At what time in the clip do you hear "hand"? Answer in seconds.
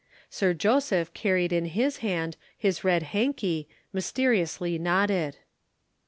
1.97-2.35